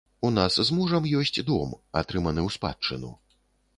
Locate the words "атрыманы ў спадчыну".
2.01-3.13